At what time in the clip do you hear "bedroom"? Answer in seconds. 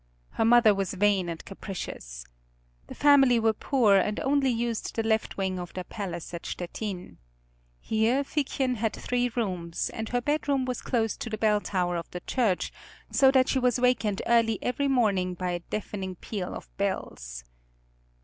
10.19-10.65